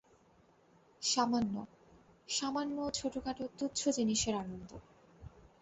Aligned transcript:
সামান্য, 1.01 1.55
সামান্য 2.29 2.77
ছোটখাটো 2.93 3.43
তুচ্ছ 3.57 3.81
জিনিসের 3.89 4.35
আনন্দ! 4.35 4.71